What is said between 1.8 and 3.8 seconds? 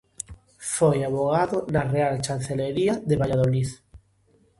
Real Chancelería de Valladolid.